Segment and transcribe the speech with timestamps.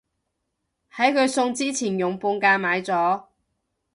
[0.95, 3.25] 喺佢送之前用半價買咗